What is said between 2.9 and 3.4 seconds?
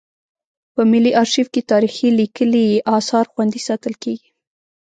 اثار